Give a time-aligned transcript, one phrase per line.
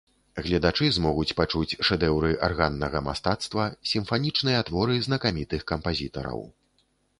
[0.45, 6.45] Гледачы змогуць пачуць шэдэўры арганнага мастацтва, сімфанічныя творы знакамітых кампазітараў.